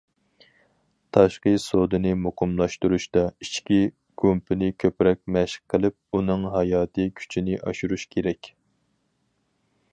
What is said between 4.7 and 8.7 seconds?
كۆپرەك مەشىق قىلىپ، ئۇنىڭ ھاياتىي كۈچىنى ئاشۇرۇش كېرەك.